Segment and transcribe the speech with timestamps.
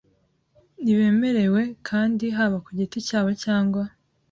[0.81, 3.83] Ntibemerewe kandi haba ku giti cyabo cyangwa